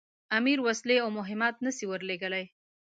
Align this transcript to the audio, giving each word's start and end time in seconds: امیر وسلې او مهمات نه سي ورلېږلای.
امیر 0.37 0.59
وسلې 0.67 0.97
او 1.03 1.09
مهمات 1.19 1.55
نه 1.65 1.71
سي 1.77 1.85
ورلېږلای. 1.87 2.45